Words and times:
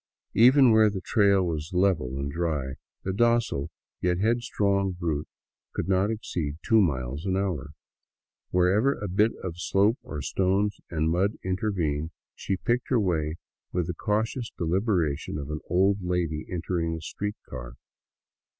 Even 0.33 0.71
where 0.71 0.89
the 0.89 0.99
trail 0.99 1.45
was 1.45 1.73
level 1.73 2.17
and 2.17 2.31
dry, 2.31 2.73
the 3.03 3.13
docile, 3.13 3.69
yet 4.01 4.17
head 4.17 4.41
strong 4.41 4.93
brute 4.93 5.27
could 5.73 5.87
not 5.87 6.09
exceed 6.09 6.57
two 6.65 6.81
miles 6.81 7.23
an 7.27 7.37
hour; 7.37 7.69
wherever 8.49 8.97
a 8.97 9.07
bit 9.07 9.31
of 9.43 9.59
slope, 9.59 9.99
or 10.01 10.19
stones 10.23 10.79
and 10.89 11.11
mud 11.11 11.33
intervened, 11.43 12.09
she 12.33 12.57
picked 12.57 12.89
her 12.89 12.99
way 12.99 13.35
with 13.71 13.85
the 13.85 13.93
cautious 13.93 14.49
deliberation 14.57 15.37
of 15.37 15.51
an 15.51 15.59
old 15.69 16.01
lady 16.01 16.47
entering 16.51 16.95
a 16.95 17.01
street 17.01 17.35
car. 17.47 17.73